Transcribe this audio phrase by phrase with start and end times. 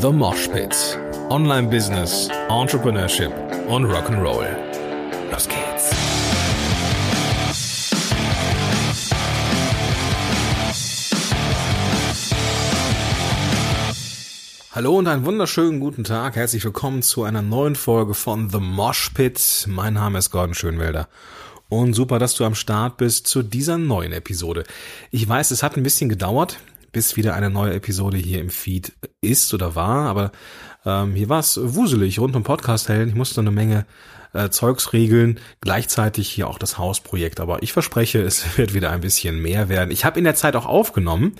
[0.00, 0.98] The Mosh Pit.
[1.28, 3.30] Online Business, Entrepreneurship
[3.68, 4.46] und Rock'n'Roll.
[5.30, 5.90] Los geht's.
[14.72, 16.34] Hallo und einen wunderschönen guten Tag.
[16.36, 19.66] Herzlich willkommen zu einer neuen Folge von The Mosh Pit.
[19.68, 21.08] Mein Name ist Gordon Schönwelder.
[21.68, 24.64] Und super, dass du am Start bist zu dieser neuen Episode.
[25.10, 26.56] Ich weiß, es hat ein bisschen gedauert
[26.92, 30.08] bis wieder eine neue Episode hier im Feed ist oder war.
[30.08, 30.32] Aber
[30.84, 33.10] ähm, hier war es wuselig rund um Podcast helden.
[33.10, 33.86] Ich musste eine Menge
[34.32, 37.40] äh, Zeugs regeln, gleichzeitig hier auch das Hausprojekt.
[37.40, 39.90] Aber ich verspreche, es wird wieder ein bisschen mehr werden.
[39.90, 41.36] Ich habe in der Zeit auch aufgenommen.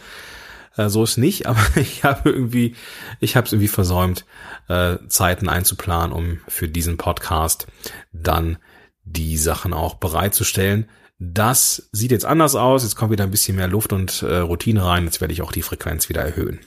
[0.77, 2.77] Äh, so ist nicht, aber ich habe irgendwie,
[3.21, 4.25] ich habe es irgendwie versäumt,
[4.69, 7.67] äh, Zeiten einzuplanen, um für diesen Podcast
[8.13, 8.59] dann
[9.05, 10.89] die Sachen auch bereitzustellen.
[11.23, 12.83] Das sieht jetzt anders aus.
[12.83, 15.05] Jetzt kommt wieder ein bisschen mehr Luft und äh, Routine rein.
[15.05, 16.61] Jetzt werde ich auch die Frequenz wieder erhöhen.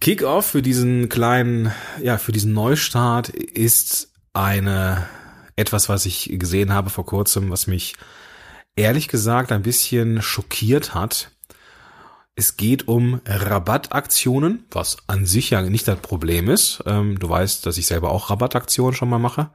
[0.00, 5.08] Kickoff für diesen kleinen, ja, für diesen Neustart ist eine,
[5.56, 7.96] etwas, was ich gesehen habe vor kurzem, was mich
[8.76, 11.32] ehrlich gesagt ein bisschen schockiert hat.
[12.36, 16.84] Es geht um Rabattaktionen, was an sich ja nicht das Problem ist.
[16.86, 19.50] Ähm, du weißt, dass ich selber auch Rabattaktionen schon mal mache.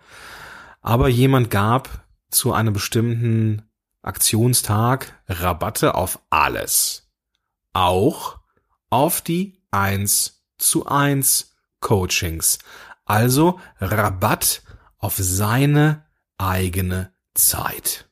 [0.82, 3.70] Aber jemand gab zu einem bestimmten
[4.02, 7.10] Aktionstag Rabatte auf alles.
[7.74, 8.40] Auch
[8.90, 12.60] auf die 1 zu 1 Coachings.
[13.06, 14.64] Also Rabatt
[14.98, 16.06] auf seine
[16.38, 18.10] eigene Zeit.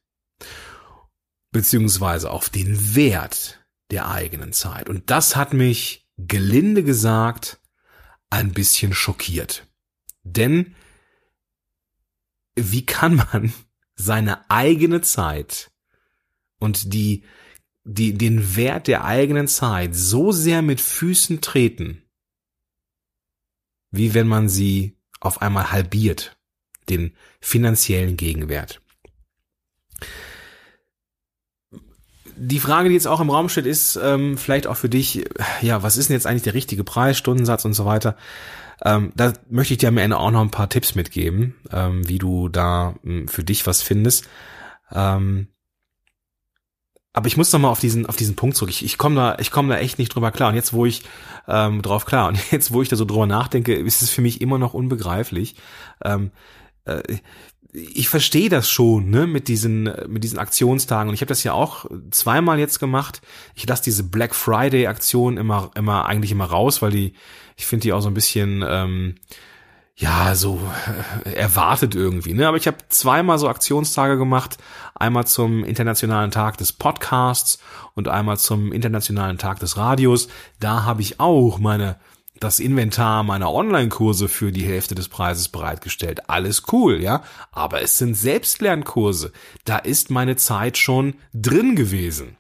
[1.51, 3.59] Beziehungsweise auf den Wert
[3.91, 4.89] der eigenen Zeit.
[4.89, 7.59] Und das hat mich gelinde gesagt
[8.29, 9.67] ein bisschen schockiert.
[10.23, 10.75] Denn
[12.55, 13.53] wie kann man
[13.95, 15.71] seine eigene Zeit
[16.59, 17.23] und die,
[17.83, 22.03] die, den Wert der eigenen Zeit so sehr mit Füßen treten,
[23.91, 26.37] wie wenn man sie auf einmal halbiert,
[26.89, 28.81] den finanziellen Gegenwert.
[32.35, 35.23] Die Frage, die jetzt auch im Raum steht, ist ähm, vielleicht auch für dich,
[35.61, 38.17] ja, was ist denn jetzt eigentlich der richtige Preis, Stundensatz und so weiter?
[38.83, 42.17] Ähm, da möchte ich dir am Ende auch noch ein paar Tipps mitgeben, ähm, wie
[42.17, 44.27] du da m, hm, für dich was findest.
[44.91, 45.47] Ähm,
[47.13, 48.71] aber ich muss noch mal auf diesen auf diesen Punkt zurück.
[48.71, 50.49] Ich, ich komme da ich komme da echt nicht drüber klar.
[50.49, 51.03] Und jetzt wo ich
[51.47, 54.41] ähm, drauf klar und jetzt wo ich da so drüber nachdenke, ist es für mich
[54.41, 55.55] immer noch unbegreiflich.
[56.03, 56.31] Ähm,
[56.85, 57.01] äh,
[57.71, 61.53] ich verstehe das schon, ne, mit diesen mit diesen Aktionstagen und ich habe das ja
[61.53, 63.21] auch zweimal jetzt gemacht.
[63.55, 67.13] Ich lasse diese Black Friday Aktion immer immer eigentlich immer raus, weil die
[67.55, 69.15] ich finde die auch so ein bisschen ähm,
[69.95, 70.59] ja, so
[71.25, 72.47] äh, erwartet irgendwie, ne?
[72.47, 74.57] Aber ich habe zweimal so Aktionstage gemacht,
[74.95, 77.59] einmal zum internationalen Tag des Podcasts
[77.93, 80.29] und einmal zum internationalen Tag des Radios.
[80.59, 81.97] Da habe ich auch meine
[82.39, 86.29] das Inventar meiner Online-Kurse für die Hälfte des Preises bereitgestellt.
[86.29, 87.23] Alles cool, ja.
[87.51, 89.31] Aber es sind Selbstlernkurse.
[89.63, 92.35] Da ist meine Zeit schon drin gewesen.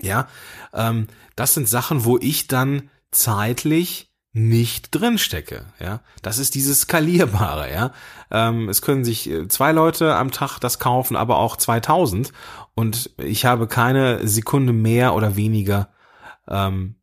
[0.00, 0.28] Ja,
[0.72, 5.66] ähm, das sind Sachen, wo ich dann zeitlich nicht drinstecke.
[5.78, 7.70] Ja, das ist dieses skalierbare.
[7.70, 7.92] Ja,
[8.30, 12.32] ähm, es können sich äh, zwei Leute am Tag das kaufen, aber auch 2000
[12.74, 15.90] und ich habe keine Sekunde mehr oder weniger
[16.48, 16.96] ähm,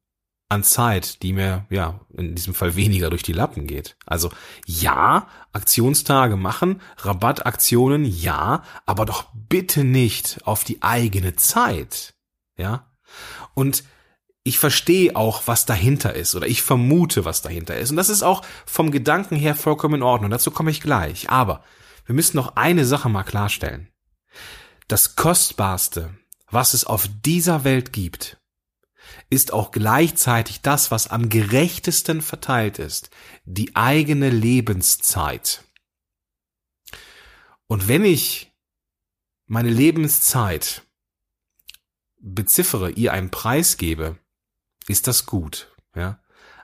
[0.49, 3.95] an Zeit, die mir ja in diesem Fall weniger durch die Lappen geht.
[4.07, 4.31] Also
[4.65, 12.15] ja, Aktionstage machen, Rabattaktionen ja, aber doch bitte nicht auf die eigene Zeit.
[12.57, 12.91] Ja,
[13.53, 13.83] und
[14.43, 17.91] ich verstehe auch, was dahinter ist oder ich vermute, was dahinter ist.
[17.91, 20.31] Und das ist auch vom Gedanken her vollkommen in Ordnung.
[20.31, 21.29] Dazu komme ich gleich.
[21.29, 21.63] Aber
[22.05, 23.89] wir müssen noch eine Sache mal klarstellen.
[24.87, 26.17] Das Kostbarste,
[26.49, 28.37] was es auf dieser Welt gibt,
[29.29, 33.09] ist auch gleichzeitig das, was am gerechtesten verteilt ist,
[33.45, 35.63] die eigene Lebenszeit.
[37.67, 38.51] Und wenn ich
[39.45, 40.83] meine Lebenszeit
[42.19, 44.17] beziffere, ihr einen Preis gebe,
[44.89, 46.19] ist das gut, ja.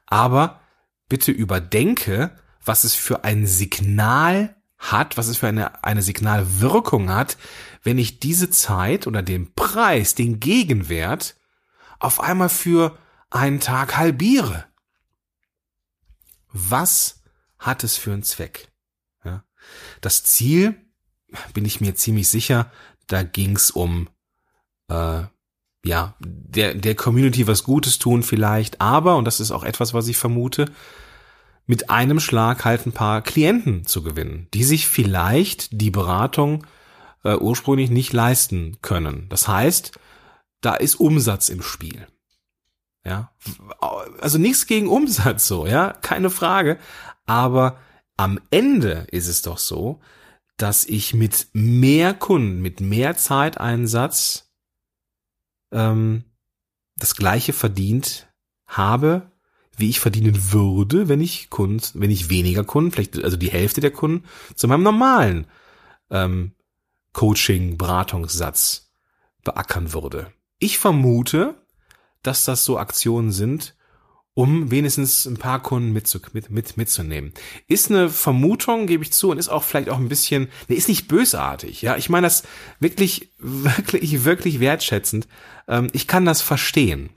[0.07, 0.59] Aber
[1.07, 7.37] bitte überdenke, was es für ein Signal hat, was es für eine, eine Signalwirkung hat,
[7.83, 11.35] wenn ich diese Zeit oder den Preis, den Gegenwert
[11.99, 12.97] auf einmal für
[13.29, 14.65] einen Tag halbiere.
[16.51, 17.21] Was
[17.57, 18.71] hat es für einen Zweck?
[19.23, 19.43] Ja.
[20.01, 20.75] Das Ziel,
[21.53, 22.71] bin ich mir ziemlich sicher,
[23.07, 24.09] da ging's um
[24.87, 25.23] äh,
[25.85, 30.07] ja, der, der Community was Gutes tun vielleicht, aber, und das ist auch etwas, was
[30.07, 30.65] ich vermute,
[31.67, 36.65] mit einem Schlag halt ein paar Klienten zu gewinnen, die sich vielleicht die Beratung
[37.23, 39.27] äh, ursprünglich nicht leisten können.
[39.29, 39.91] Das heißt,
[40.61, 42.07] da ist Umsatz im Spiel.
[43.03, 43.31] Ja,
[44.19, 46.79] also nichts gegen Umsatz so, ja, keine Frage.
[47.27, 47.77] Aber
[48.17, 50.01] am Ende ist es doch so,
[50.57, 54.44] dass ich mit mehr Kunden, mit mehr Zeiteinsatz
[55.75, 56.23] ähm,
[56.97, 58.27] das gleiche verdient
[58.65, 59.29] habe,
[59.77, 63.81] wie ich verdienen würde, wenn ich Kunden, wenn ich weniger Kunden, vielleicht also die Hälfte
[63.81, 64.25] der Kunden
[64.55, 65.47] zu meinem normalen
[66.09, 66.53] ähm,
[67.13, 68.93] Coaching, Beratungssatz
[69.43, 70.31] beackern würde.
[70.59, 71.55] Ich vermute,
[72.23, 73.75] dass das so Aktionen sind,
[74.35, 77.33] um wenigstens ein paar Kunden mitzu, mit, mit, mitzunehmen.
[77.67, 80.89] Ist eine Vermutung, gebe ich zu, und ist auch vielleicht auch ein bisschen, ne, ist
[80.89, 81.95] nicht bösartig, ja.
[81.95, 82.43] Ich meine das
[82.79, 85.27] wirklich, wirklich, wirklich wertschätzend.
[85.67, 87.09] Ähm, ich kann das verstehen.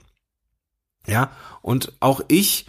[1.05, 1.31] Ja,
[1.61, 2.67] und auch ich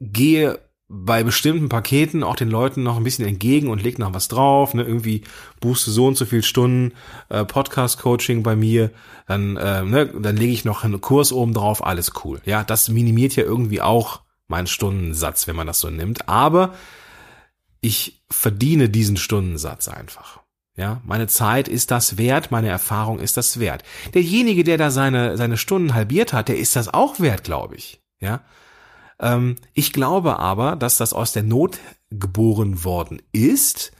[0.00, 0.58] gehe
[0.92, 4.74] bei bestimmten Paketen auch den Leuten noch ein bisschen entgegen und leg noch was drauf,
[4.74, 5.22] ne, irgendwie
[5.60, 6.94] buchst du so und so viel Stunden
[7.28, 8.90] äh, Podcast-Coaching bei mir,
[9.28, 12.40] dann, äh, ne, dann lege ich noch einen Kurs oben drauf, alles cool.
[12.44, 16.74] Ja, das minimiert ja irgendwie auch meinen Stundensatz, wenn man das so nimmt, aber
[17.80, 20.40] ich verdiene diesen Stundensatz einfach.
[20.76, 23.84] Ja, meine Zeit ist das wert, meine Erfahrung ist das wert.
[24.14, 28.00] Derjenige, der da seine, seine Stunden halbiert hat, der ist das auch wert, glaube ich.
[28.18, 28.40] Ja,
[29.20, 31.78] ähm, ich glaube aber, dass das aus der Not
[32.10, 33.92] geboren worden ist,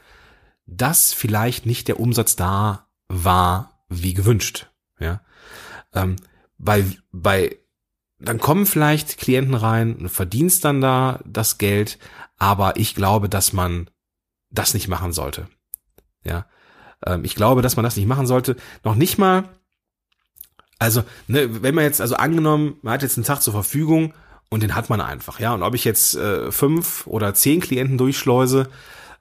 [0.67, 4.71] dass vielleicht nicht der Umsatz da war wie gewünscht.
[4.99, 5.21] Ja,
[5.95, 6.17] ähm,
[6.59, 7.57] bei bei
[8.19, 11.99] dann kommen vielleicht Klienten rein, und verdienst dann da das Geld,
[12.37, 13.89] aber ich glaube, dass man
[14.51, 15.49] das nicht machen sollte.
[16.23, 16.47] Ja,
[17.07, 18.57] ähm, ich glaube, dass man das nicht machen sollte.
[18.85, 19.49] Noch nicht mal,
[20.79, 24.13] also ne, wenn man jetzt also angenommen, man hat jetzt einen Tag zur Verfügung
[24.51, 25.55] und den hat man einfach, ja.
[25.55, 28.69] Und ob ich jetzt äh, fünf oder zehn Klienten durchschleuse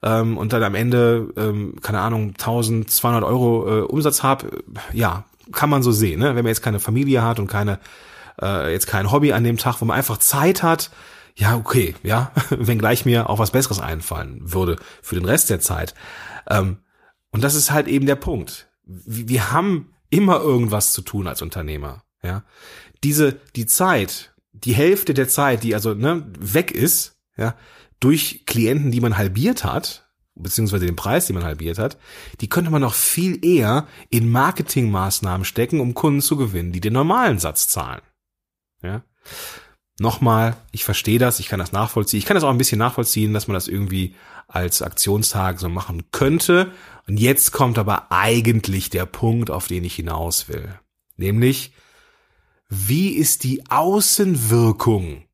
[0.02, 5.70] ähm, und dann am Ende, ähm, keine Ahnung, 1200 Euro äh, Umsatz habe, ja, kann
[5.70, 6.28] man so sehen, ne?
[6.30, 7.80] Wenn man jetzt keine Familie hat und keine,
[8.42, 10.90] äh, jetzt kein Hobby an dem Tag, wo man einfach Zeit hat,
[11.36, 15.60] ja, okay, ja, wenn gleich mir auch was Besseres einfallen würde für den Rest der
[15.60, 15.94] Zeit.
[16.50, 16.78] Ähm,
[17.32, 18.68] und das ist halt eben der Punkt.
[18.84, 22.44] Wir haben immer irgendwas zu tun als Unternehmer, ja.
[23.04, 24.29] Diese, die Zeit,
[24.64, 27.56] die Hälfte der Zeit, die also ne, weg ist, ja,
[28.00, 31.98] durch Klienten, die man halbiert hat, beziehungsweise den Preis, den man halbiert hat,
[32.42, 36.94] die könnte man noch viel eher in Marketingmaßnahmen stecken, um Kunden zu gewinnen, die den
[36.94, 38.02] normalen Satz zahlen.
[38.82, 39.04] Ja.
[40.00, 42.20] Nochmal, ich verstehe das, ich kann das nachvollziehen.
[42.20, 44.16] Ich kann das auch ein bisschen nachvollziehen, dass man das irgendwie
[44.48, 46.72] als Aktionstag so machen könnte.
[47.06, 50.80] Und jetzt kommt aber eigentlich der Punkt, auf den ich hinaus will.
[51.18, 51.74] Nämlich,
[52.70, 55.26] wie ist die Außenwirkung,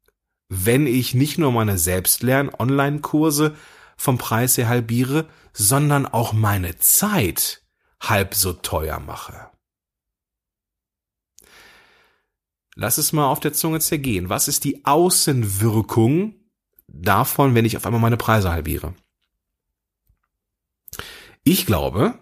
[0.48, 3.56] wenn ich nicht nur meine Selbstlern-Online-Kurse
[3.98, 7.62] vom Preis her halbiere, sondern auch meine Zeit
[8.02, 9.50] halb so teuer mache?
[12.76, 14.30] Lass es mal auf der Zunge zergehen.
[14.30, 16.36] Was ist die Außenwirkung
[16.88, 18.94] davon, wenn ich auf einmal meine Preise halbiere?
[21.44, 22.20] Ich glaube,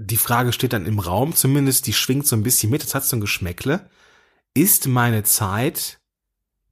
[0.00, 3.04] die Frage steht dann im Raum, zumindest die schwingt so ein bisschen mit, das hat
[3.04, 3.88] so ein Geschmäckle.
[4.54, 6.00] Ist meine Zeit,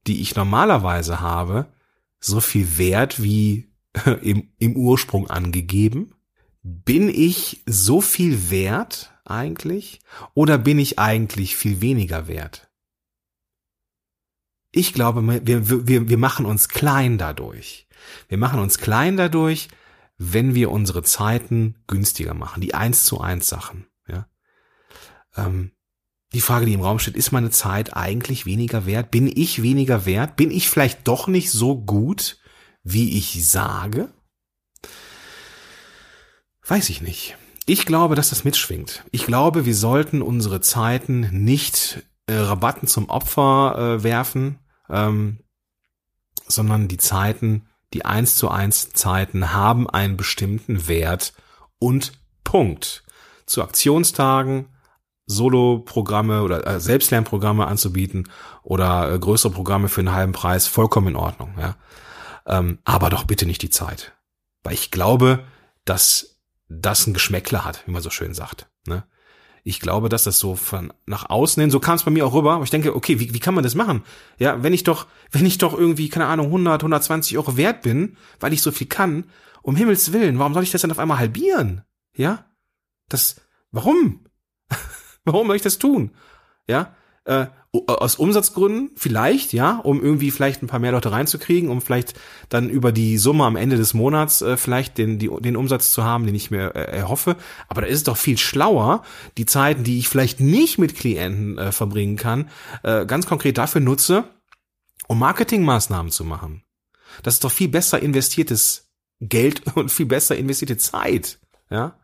[0.07, 1.73] die ich normalerweise habe,
[2.21, 3.71] so viel wert wie
[4.23, 6.15] im, im Ursprung angegeben?
[6.63, 10.01] Bin ich so viel wert eigentlich?
[10.35, 12.69] Oder bin ich eigentlich viel weniger wert?
[14.73, 17.87] Ich glaube, wir, wir, wir machen uns klein dadurch.
[18.29, 19.69] Wir machen uns klein dadurch,
[20.19, 23.87] wenn wir unsere Zeiten günstiger machen, die eins zu eins Sachen.
[24.09, 24.29] Ja?
[25.37, 25.73] Ähm,
[26.35, 29.11] die Frage, die im Raum steht, ist meine Zeit eigentlich weniger wert?
[29.11, 30.37] Bin ich weniger wert?
[30.37, 32.39] Bin ich vielleicht doch nicht so gut,
[32.83, 34.13] wie ich sage?
[36.67, 37.37] Weiß ich nicht.
[37.65, 39.05] Ich glaube, dass das mitschwingt.
[39.11, 44.59] Ich glaube, wir sollten unsere Zeiten nicht äh, Rabatten zum Opfer äh, werfen,
[44.91, 45.41] ähm,
[46.47, 51.33] sondern die Zeiten die eins zu eins Zeiten haben einen bestimmten Wert
[51.79, 52.13] und
[52.45, 53.05] Punkt.
[53.47, 54.67] Zu Aktionstagen
[55.29, 58.29] Solo-Programme oder äh, Selbstlernprogramme anzubieten
[58.63, 61.77] oder äh, größere Programme für einen halben Preis, vollkommen in Ordnung, ja.
[62.47, 64.15] Ähm, aber doch bitte nicht die Zeit.
[64.65, 65.45] Weil ich glaube,
[65.85, 68.69] dass das ein Geschmäckler hat, wie man so schön sagt.
[68.87, 69.05] Ne?
[69.69, 72.33] Ich glaube, dass das so von nach außen hin, so kam es bei mir auch
[72.33, 72.55] rüber.
[72.55, 74.03] Aber ich denke, okay, wie, wie kann man das machen?
[74.39, 78.17] Ja, wenn ich doch, wenn ich doch irgendwie, keine Ahnung, 100, 120 Euro wert bin,
[78.41, 79.25] weil ich so viel kann,
[79.61, 81.83] um Himmels Willen, warum soll ich das dann auf einmal halbieren?
[82.17, 82.47] Ja?
[83.11, 84.25] Das, warum?
[85.25, 86.13] warum soll ich das tun?
[86.67, 86.97] Ja?
[87.25, 87.47] Äh,
[87.87, 92.15] aus Umsatzgründen vielleicht, ja, um irgendwie vielleicht ein paar mehr Leute reinzukriegen, um vielleicht
[92.49, 96.03] dann über die Summe am Ende des Monats äh, vielleicht den, die, den Umsatz zu
[96.03, 97.37] haben, den ich mir äh, erhoffe.
[97.69, 99.03] Aber da ist es doch viel schlauer,
[99.37, 102.49] die Zeiten, die ich vielleicht nicht mit Klienten äh, verbringen kann,
[102.83, 104.25] äh, ganz konkret dafür nutze,
[105.07, 106.63] um Marketingmaßnahmen zu machen.
[107.23, 111.39] Das ist doch viel besser investiertes Geld und viel besser investierte Zeit,
[111.71, 111.99] ja.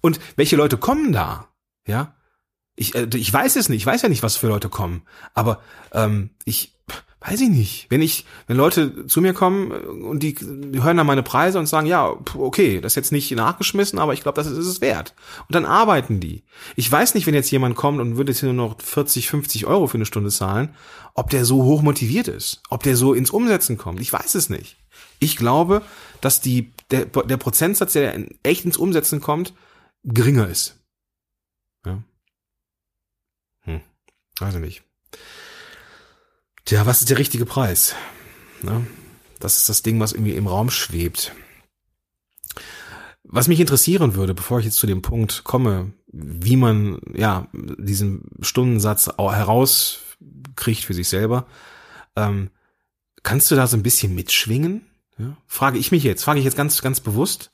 [0.00, 1.48] Und welche Leute kommen da,
[1.84, 2.14] ja?
[2.78, 5.02] Ich, äh, ich weiß es nicht, ich weiß ja nicht, was für Leute kommen,
[5.34, 5.60] aber
[5.92, 6.72] ähm, ich
[7.20, 7.86] weiß ich nicht.
[7.90, 11.58] Wenn ich, wenn Leute zu mir kommen äh, und die, die hören dann meine Preise
[11.58, 14.66] und sagen, ja, okay, das ist jetzt nicht nachgeschmissen, aber ich glaube, das ist, ist
[14.66, 15.14] es wert.
[15.48, 16.44] Und dann arbeiten die.
[16.76, 19.88] Ich weiß nicht, wenn jetzt jemand kommt und würde jetzt nur noch 40, 50 Euro
[19.88, 20.74] für eine Stunde zahlen,
[21.14, 24.00] ob der so hoch motiviert ist, ob der so ins Umsetzen kommt.
[24.00, 24.76] Ich weiß es nicht.
[25.18, 25.82] Ich glaube,
[26.20, 29.52] dass die, der, der Prozentsatz, der echt ins Umsetzen kommt,
[30.04, 30.78] geringer ist.
[31.84, 32.02] Ja.
[34.40, 34.82] Weiß ich nicht.
[36.64, 37.94] Tja, was ist der richtige Preis?
[38.62, 38.86] Ne?
[39.40, 41.32] Das ist das Ding, was irgendwie im Raum schwebt.
[43.22, 48.22] Was mich interessieren würde, bevor ich jetzt zu dem Punkt komme, wie man ja diesen
[48.40, 51.46] Stundensatz herauskriegt für sich selber,
[52.16, 52.50] ähm,
[53.22, 54.86] kannst du da so ein bisschen mitschwingen?
[55.18, 55.36] Ja?
[55.46, 57.50] Frage ich mich jetzt, frage ich jetzt ganz, ganz bewusst.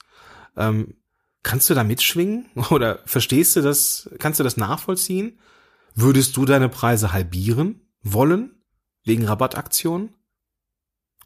[0.55, 0.95] Ähm,
[1.43, 2.45] kannst du da mitschwingen?
[2.69, 5.39] Oder verstehst du das, kannst du das nachvollziehen?
[5.95, 8.61] Würdest du deine Preise halbieren wollen
[9.05, 10.13] wegen Rabattaktionen?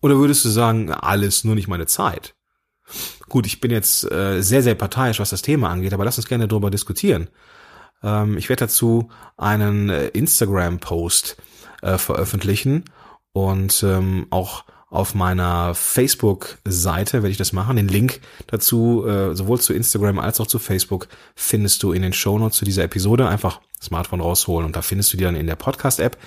[0.01, 2.35] Oder würdest du sagen, alles, nur nicht meine Zeit?
[3.27, 6.27] Gut, ich bin jetzt äh, sehr, sehr parteiisch, was das Thema angeht, aber lass uns
[6.27, 7.29] gerne darüber diskutieren.
[8.03, 11.37] Ähm, ich werde dazu einen äh, Instagram-Post
[11.81, 12.85] äh, veröffentlichen
[13.31, 17.75] und ähm, auch auf meiner Facebook-Seite werde ich das machen.
[17.75, 22.13] Den Link dazu, äh, sowohl zu Instagram als auch zu Facebook, findest du in den
[22.13, 23.27] Shownotes zu dieser Episode.
[23.27, 26.17] Einfach Smartphone rausholen und da findest du die dann in der Podcast-App.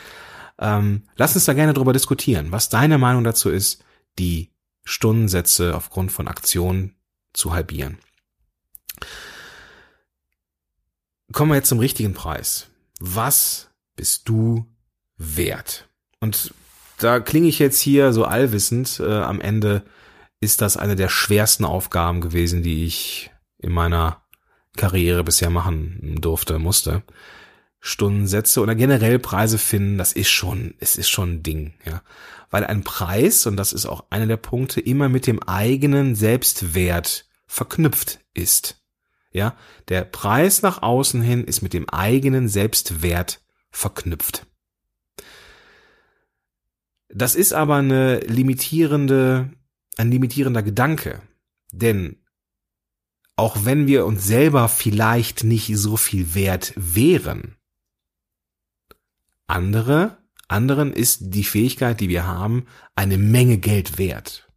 [0.59, 3.85] Ähm, lass uns da gerne drüber diskutieren, was deine Meinung dazu ist,
[4.19, 4.53] die
[4.85, 6.97] Stundensätze aufgrund von Aktionen
[7.33, 7.99] zu halbieren.
[11.33, 12.69] Kommen wir jetzt zum richtigen Preis.
[13.01, 14.67] Was bist du
[15.17, 15.89] wert?
[16.21, 16.53] Und
[16.99, 19.01] da klinge ich jetzt hier so allwissend.
[19.01, 19.85] Äh, am Ende
[20.41, 24.23] ist das eine der schwersten Aufgaben gewesen, die ich in meiner
[24.77, 27.03] Karriere bisher machen durfte, musste.
[27.85, 32.03] Stundensätze oder generell Preise finden, das ist schon, es ist schon ein Ding, ja.
[32.49, 37.27] Weil ein Preis, und das ist auch einer der Punkte, immer mit dem eigenen Selbstwert
[37.47, 38.81] verknüpft ist.
[39.33, 39.57] Ja,
[39.89, 44.47] der Preis nach außen hin ist mit dem eigenen Selbstwert verknüpft.
[47.09, 49.51] Das ist aber eine limitierende,
[49.97, 51.21] ein limitierender Gedanke.
[51.73, 52.23] Denn
[53.35, 57.57] auch wenn wir uns selber vielleicht nicht so viel wert wären,
[59.47, 60.19] andere,
[60.49, 64.49] anderen ist die Fähigkeit, die wir haben, eine Menge Geld wert.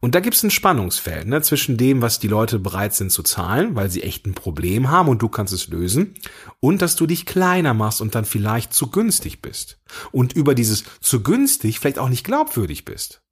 [0.00, 3.22] Und da gibt es ein Spannungsfeld ne, zwischen dem, was die Leute bereit sind zu
[3.22, 6.14] zahlen, weil sie echt ein Problem haben und du kannst es lösen,
[6.60, 9.80] und dass du dich kleiner machst und dann vielleicht zu günstig bist.
[10.12, 13.22] Und über dieses zu günstig vielleicht auch nicht glaubwürdig bist.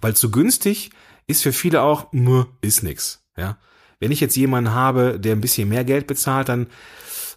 [0.00, 0.90] Weil zu günstig
[1.28, 2.12] ist für viele auch,
[2.60, 3.24] ist nix.
[3.36, 3.58] Ja?
[4.00, 6.66] Wenn ich jetzt jemanden habe, der ein bisschen mehr Geld bezahlt, dann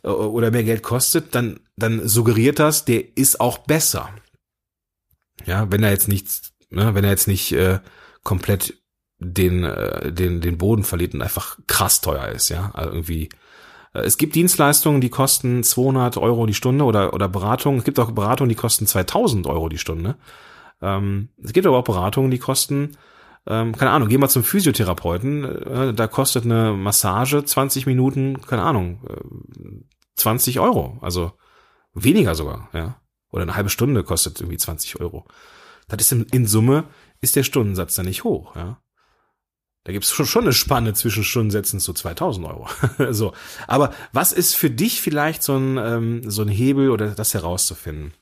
[0.04, 4.10] oder mehr Geld kostet, dann, dann suggeriert das, der ist auch besser.
[5.46, 7.80] Ja, wenn er jetzt nicht, ne, wenn er jetzt nicht äh,
[8.24, 8.76] komplett
[9.20, 12.72] den, äh, den, den Boden verliert und einfach krass teuer ist, ja.
[12.74, 13.30] Also irgendwie.
[13.94, 17.80] Äh, es gibt Dienstleistungen, die kosten 200 Euro die Stunde oder, oder Beratungen.
[17.80, 20.16] Es gibt auch Beratungen, die kosten 2000 Euro die Stunde.
[20.82, 22.98] Ähm, es gibt aber auch Beratungen, die kosten,
[23.48, 28.64] ähm, keine Ahnung, geh mal zum Physiotherapeuten, äh, da kostet eine Massage 20 Minuten, keine
[28.64, 29.84] Ahnung, äh,
[30.16, 30.98] 20 Euro.
[31.02, 31.34] Also
[31.94, 33.02] weniger sogar, ja.
[33.32, 35.28] Oder eine halbe Stunde kostet irgendwie 20 Euro.
[35.88, 36.86] Das ist in, in Summe
[37.22, 38.82] ist der Stundensatz dann nicht hoch, ja.
[39.86, 42.68] Da gibt's schon, schon eine Spanne zwischen Stundensätzen zu 2000 Euro.
[43.12, 43.34] so.
[43.66, 48.14] Aber was ist für dich vielleicht so ein, ähm, so ein Hebel oder das herauszufinden?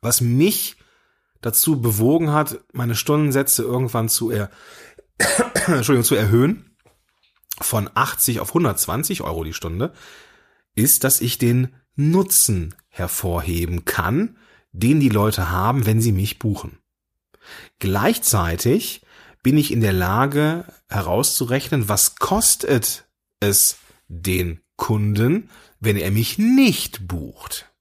[0.00, 0.76] Was mich
[1.44, 4.50] dazu bewogen hat, meine Stundensätze irgendwann zu, er
[5.66, 6.76] Entschuldigung, zu erhöhen,
[7.60, 9.92] von 80 auf 120 Euro die Stunde,
[10.74, 14.38] ist, dass ich den Nutzen hervorheben kann,
[14.72, 16.78] den die Leute haben, wenn sie mich buchen.
[17.78, 19.02] Gleichzeitig
[19.42, 23.06] bin ich in der Lage herauszurechnen, was kostet
[23.38, 23.76] es
[24.08, 27.73] den Kunden, wenn er mich nicht bucht.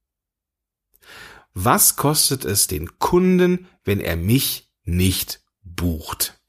[1.54, 6.40] Was kostet es den Kunden, wenn er mich nicht bucht?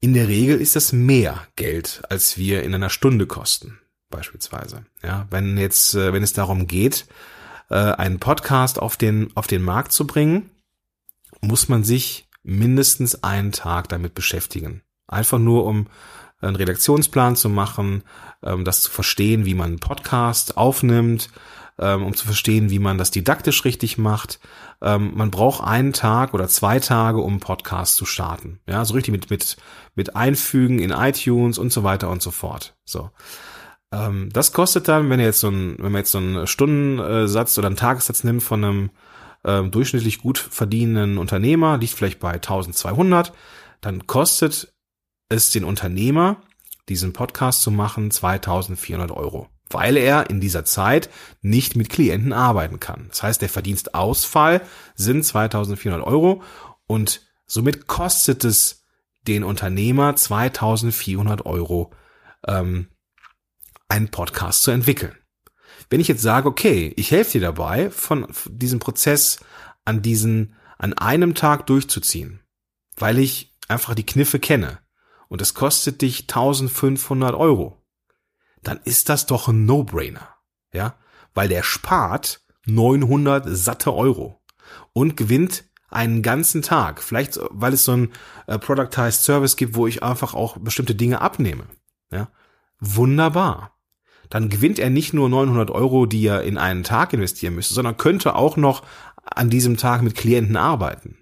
[0.00, 3.78] In der Regel ist das mehr Geld, als wir in einer Stunde kosten
[4.10, 4.84] beispielsweise.
[5.02, 7.06] Ja, wenn jetzt, äh, wenn es darum geht,
[7.68, 10.50] äh, einen Podcast auf den, auf den Markt zu bringen,
[11.40, 14.82] muss man sich mindestens einen Tag damit beschäftigen.
[15.08, 15.88] Einfach nur, um
[16.40, 18.02] einen Redaktionsplan zu machen,
[18.42, 21.30] ähm, das zu verstehen, wie man einen Podcast aufnimmt,
[21.78, 24.40] ähm, um zu verstehen, wie man das didaktisch richtig macht.
[24.80, 28.60] Ähm, man braucht einen Tag oder zwei Tage, um einen Podcast zu starten.
[28.68, 29.56] Ja, so richtig mit, mit,
[29.94, 32.76] mit Einfügen in iTunes und so weiter und so fort.
[32.84, 33.10] So.
[33.92, 37.58] Ähm, das kostet dann, wenn ihr jetzt so ein, wenn man jetzt so einen Stundensatz
[37.58, 38.90] oder einen Tagessatz nimmt von einem
[39.44, 43.32] ähm, durchschnittlich gut verdienenden Unternehmer, liegt vielleicht bei 1200,
[43.80, 44.72] dann kostet
[45.28, 46.40] es den Unternehmer,
[46.88, 52.80] diesen Podcast zu machen, 2400 Euro, weil er in dieser Zeit nicht mit Klienten arbeiten
[52.80, 53.06] kann.
[53.08, 54.62] Das heißt, der Verdienstausfall
[54.94, 56.42] sind 2400 Euro
[56.86, 58.84] und somit kostet es
[59.26, 61.92] den Unternehmer 2400 Euro,
[62.46, 62.88] ähm,
[63.88, 65.16] einen Podcast zu entwickeln.
[65.88, 69.38] Wenn ich jetzt sage, okay, ich helfe dir dabei, von diesem Prozess
[69.84, 72.40] an diesen, an einem Tag durchzuziehen,
[72.96, 74.78] weil ich einfach die Kniffe kenne,
[75.28, 77.83] und es kostet dich 1500 Euro,
[78.68, 80.28] dann ist das doch ein No-Brainer.
[80.72, 80.94] Ja,
[81.34, 84.40] weil der spart 900 satte Euro
[84.92, 87.02] und gewinnt einen ganzen Tag.
[87.02, 88.12] Vielleicht, weil es so ein
[88.46, 91.64] äh, Productized Service gibt, wo ich einfach auch bestimmte Dinge abnehme.
[92.10, 92.28] Ja,
[92.80, 93.78] wunderbar.
[94.30, 97.96] Dann gewinnt er nicht nur 900 Euro, die er in einen Tag investieren müsste, sondern
[97.96, 98.82] könnte auch noch
[99.22, 101.18] an diesem Tag mit Klienten arbeiten.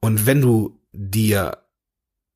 [0.00, 1.66] Und wenn du dir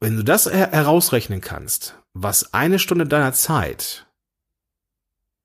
[0.00, 4.07] wenn du das her herausrechnen kannst, was eine Stunde deiner Zeit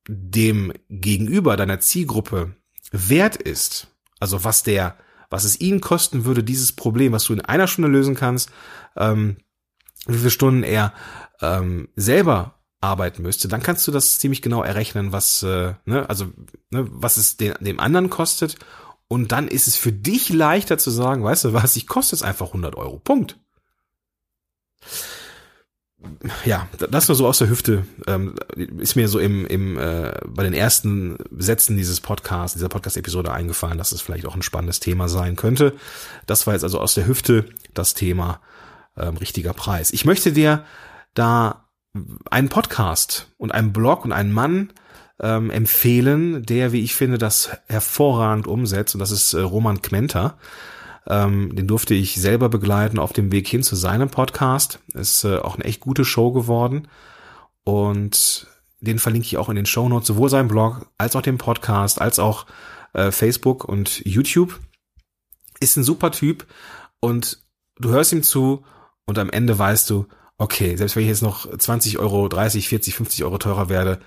[0.07, 2.55] dem Gegenüber deiner Zielgruppe
[2.91, 3.87] wert ist,
[4.19, 4.97] also was der,
[5.29, 8.51] was es ihnen kosten würde, dieses Problem, was du in einer Stunde lösen kannst,
[8.95, 9.37] ähm,
[10.05, 10.93] wie viele Stunden er
[11.41, 16.25] ähm, selber arbeiten müsste, dann kannst du das ziemlich genau errechnen, was, äh, ne, also
[16.69, 18.57] ne, was es den, dem anderen kostet.
[19.07, 22.21] Und dann ist es für dich leichter zu sagen, weißt du was, ich koste es
[22.21, 22.99] einfach 100 Euro.
[22.99, 23.39] Punkt
[26.45, 30.43] ja, das nur so aus der Hüfte ähm, ist mir so im, im äh, bei
[30.43, 35.09] den ersten Sätzen dieses Podcasts, dieser Podcast-Episode eingefallen, dass es vielleicht auch ein spannendes Thema
[35.09, 35.73] sein könnte.
[36.25, 38.41] Das war jetzt also aus der Hüfte das Thema
[38.97, 39.91] ähm, richtiger Preis.
[39.91, 40.63] Ich möchte dir
[41.13, 41.65] da
[42.29, 44.73] einen Podcast und einen Blog und einen Mann
[45.19, 48.95] ähm, empfehlen, der, wie ich finde, das hervorragend umsetzt.
[48.95, 50.37] Und das ist äh, Roman Kmenter.
[51.07, 54.79] Ähm, den durfte ich selber begleiten auf dem Weg hin zu seinem Podcast.
[54.93, 56.87] Ist äh, auch eine echt gute Show geworden.
[57.63, 58.47] Und
[58.79, 62.01] den verlinke ich auch in den Show Notes, sowohl seinen Blog als auch den Podcast,
[62.01, 62.45] als auch
[62.93, 64.59] äh, Facebook und YouTube.
[65.59, 66.45] Ist ein super Typ
[66.99, 67.39] und
[67.77, 68.63] du hörst ihm zu
[69.05, 72.95] und am Ende weißt du, okay, selbst wenn ich jetzt noch 20 Euro, 30, 40,
[72.95, 73.99] 50 Euro teurer werde,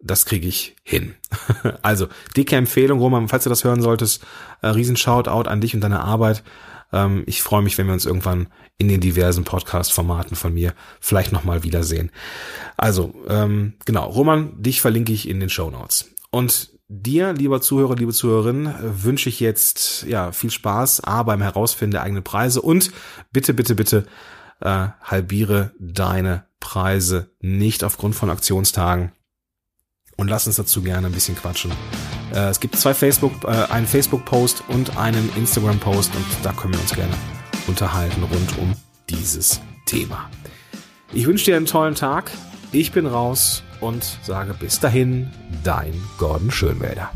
[0.00, 1.14] das kriege ich hin.
[1.82, 4.24] also, dicke Empfehlung, Roman, falls du das hören solltest,
[4.62, 6.42] äh, riesen Shoutout an dich und deine Arbeit.
[6.92, 11.32] Ähm, ich freue mich, wenn wir uns irgendwann in den diversen Podcast-Formaten von mir vielleicht
[11.32, 12.10] nochmal wiedersehen.
[12.76, 16.10] Also, ähm, genau, Roman, dich verlinke ich in den Show Notes.
[16.30, 21.92] Und dir, lieber Zuhörer, liebe Zuhörerin, wünsche ich jetzt ja viel Spaß A beim Herausfinden
[21.92, 22.92] der eigenen Preise und
[23.32, 24.06] bitte, bitte, bitte
[24.60, 29.12] äh, halbiere deine Preise nicht aufgrund von Aktionstagen
[30.18, 31.72] und lass uns dazu gerne ein bisschen quatschen.
[32.34, 36.80] Äh, es gibt zwei Facebook, äh, einen Facebook-Post und einen Instagram-Post und da können wir
[36.80, 37.14] uns gerne
[37.66, 38.74] unterhalten rund um
[39.08, 40.28] dieses Thema.
[41.12, 42.30] Ich wünsche dir einen tollen Tag.
[42.72, 45.30] Ich bin raus und sage bis dahin,
[45.64, 47.10] dein Gordon Schönwälder.